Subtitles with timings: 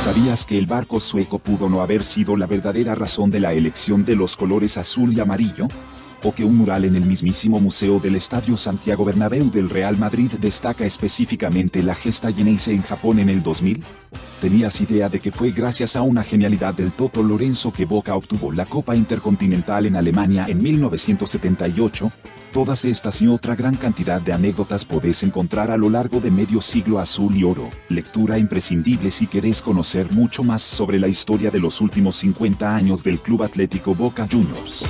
[0.00, 4.02] ¿Sabías que el barco sueco pudo no haber sido la verdadera razón de la elección
[4.02, 5.68] de los colores azul y amarillo?
[6.22, 10.32] ¿O que un mural en el mismísimo Museo del Estadio Santiago Bernabéu del Real Madrid
[10.40, 13.84] destaca específicamente la gesta Geneise en Japón en el 2000?
[14.40, 18.52] ¿Tenías idea de que fue gracias a una genialidad del Toto Lorenzo que Boca obtuvo
[18.52, 22.10] la Copa Intercontinental en Alemania en 1978?
[22.52, 26.60] Todas estas y otra gran cantidad de anécdotas podés encontrar a lo largo de medio
[26.60, 31.60] siglo azul y oro, lectura imprescindible si querés conocer mucho más sobre la historia de
[31.60, 34.84] los últimos 50 años del Club Atlético Boca Juniors.